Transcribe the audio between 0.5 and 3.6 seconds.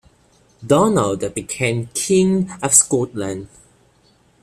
Donald became King of Scotland.